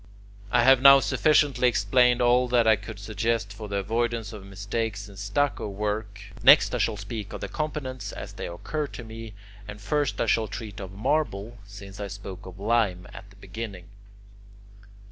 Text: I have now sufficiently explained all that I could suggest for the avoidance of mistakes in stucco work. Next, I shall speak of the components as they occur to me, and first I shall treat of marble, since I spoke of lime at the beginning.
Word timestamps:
I 0.49 0.63
have 0.63 0.81
now 0.81 0.99
sufficiently 0.99 1.67
explained 1.67 2.23
all 2.23 2.47
that 2.47 2.65
I 2.65 2.75
could 2.75 2.97
suggest 2.97 3.53
for 3.53 3.67
the 3.67 3.75
avoidance 3.75 4.33
of 4.33 4.43
mistakes 4.43 5.07
in 5.07 5.15
stucco 5.15 5.69
work. 5.69 6.19
Next, 6.41 6.73
I 6.73 6.79
shall 6.79 6.97
speak 6.97 7.33
of 7.33 7.41
the 7.41 7.47
components 7.47 8.11
as 8.11 8.33
they 8.33 8.47
occur 8.47 8.87
to 8.87 9.03
me, 9.03 9.35
and 9.67 9.79
first 9.79 10.19
I 10.19 10.25
shall 10.25 10.47
treat 10.47 10.79
of 10.79 10.91
marble, 10.91 11.59
since 11.67 11.99
I 11.99 12.07
spoke 12.07 12.47
of 12.47 12.59
lime 12.59 13.05
at 13.13 13.29
the 13.29 13.35
beginning. 13.35 13.89